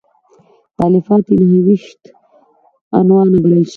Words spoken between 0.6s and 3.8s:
تالیفات یې نهه ویشت عنوانه بلل شوي.